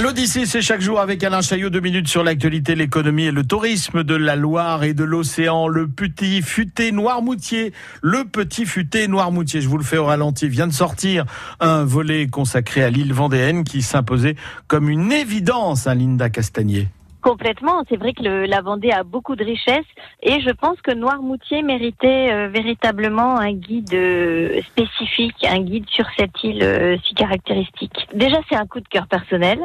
[0.00, 4.04] L'Odyssée, c'est chaque jour avec Alain Chaillot, deux minutes sur l'actualité, l'économie et le tourisme
[4.04, 5.66] de la Loire et de l'océan.
[5.66, 10.68] Le petit futé Noirmoutier, le petit futé Noirmoutier, je vous le fais au ralenti, vient
[10.68, 11.24] de sortir
[11.58, 14.36] un volet consacré à l'île Vendéenne qui s'imposait
[14.68, 16.88] comme une évidence à Linda Castagnier.
[17.28, 17.84] Complètement.
[17.90, 19.84] C'est vrai que le, la Vendée a beaucoup de richesses
[20.22, 26.06] et je pense que Noirmoutier méritait euh, véritablement un guide euh, spécifique, un guide sur
[26.16, 28.08] cette île euh, si caractéristique.
[28.14, 29.60] Déjà, c'est un coup de cœur personnel.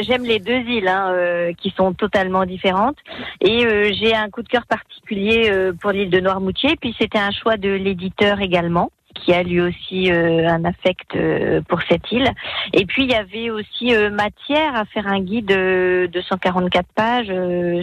[0.00, 2.96] J'aime les deux îles hein, qui sont totalement différentes
[3.42, 6.76] et j'ai un coup de cœur particulier pour l'île de Noirmoutier.
[6.80, 11.60] Puis c'était un choix de l'éditeur également qui a lui aussi euh, un affect euh,
[11.68, 12.30] pour cette île.
[12.72, 17.32] Et puis il y avait aussi euh, matière à faire un guide de 144 pages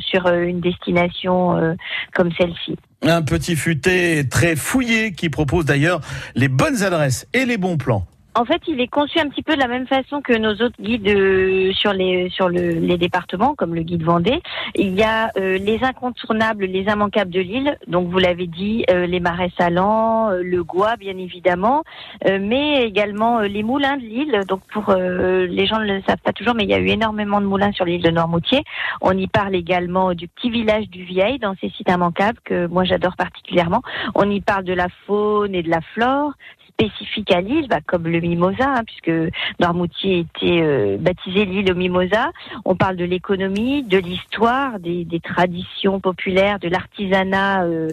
[0.00, 1.76] sur une destination
[2.14, 2.76] comme celle-ci.
[3.02, 6.00] Un petit futé très fouillé qui propose d'ailleurs
[6.34, 8.06] les bonnes adresses et les bons plans.
[8.36, 10.80] En fait, il est conçu un petit peu de la même façon que nos autres
[10.80, 14.40] guides euh, sur les sur le, les départements, comme le guide Vendée.
[14.76, 17.76] Il y a euh, les incontournables, les immanquables de l'île.
[17.88, 21.82] Donc, vous l'avez dit, euh, les marais salants, le Gois, bien évidemment,
[22.24, 24.40] mais également les moulins de l'île.
[24.46, 27.40] Donc, pour les gens ne le savent pas toujours, mais il y a eu énormément
[27.40, 28.62] de moulins sur l'île de Noirmoutier.
[29.00, 32.84] On y parle également du petit village du Vieil dans ces sites immanquables que moi
[32.84, 33.82] j'adore particulièrement.
[34.14, 36.32] On y parle de la faune et de la flore
[36.80, 41.74] spécifique à l'île, bah, comme le mimosa, hein, puisque Noirmoutier était euh, baptisé l'île au
[41.74, 42.30] mimosa.
[42.64, 47.90] On parle de l'économie, de l'histoire, des, traditions populaires, de l'artisanat euh,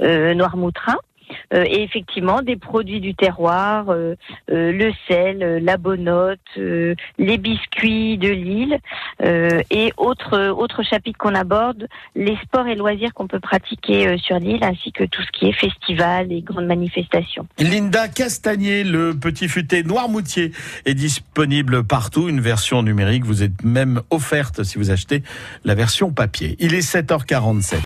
[0.00, 0.96] euh, noirmoutrin.
[1.52, 4.14] Euh, et effectivement des produits du terroir, euh,
[4.50, 8.78] euh, le sel, la bonote, les biscuits de l'île
[9.22, 14.62] et autres autres chapitres qu'on aborde, les sports et loisirs qu'on peut pratiquer sur l'île
[14.62, 17.46] ainsi que tout ce qui est festival et grandes manifestations.
[17.58, 20.52] Linda Castagnier, le petit futé Noirmoutier
[20.84, 25.22] est disponible partout, une version numérique, vous êtes même offerte si vous achetez
[25.64, 26.56] la version papier.
[26.58, 27.76] Il est 7h47.